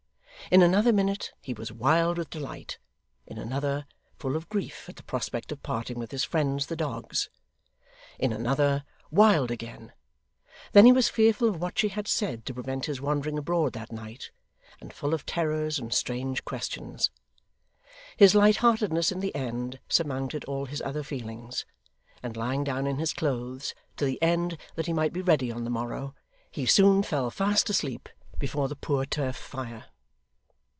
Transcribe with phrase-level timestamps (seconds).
[0.49, 2.77] In another minute, he was wild with delight;
[3.25, 3.85] in another,
[4.19, 7.29] full of grief at the prospect of parting with his friends the dogs;
[8.19, 9.93] in another, wild again;
[10.73, 13.93] then he was fearful of what she had said to prevent his wandering abroad that
[13.93, 14.31] night,
[14.81, 17.11] and full of terrors and strange questions.
[18.17, 21.65] His light heartedness in the end surmounted all his other feelings,
[22.21, 25.63] and lying down in his clothes to the end that he might be ready on
[25.63, 26.13] the morrow,
[26.49, 29.85] he soon fell fast asleep before the poor turf fire.